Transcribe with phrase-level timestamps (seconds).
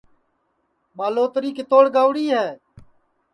[0.97, 2.47] ٻالوتری کِتوڑ گئوڑی ہے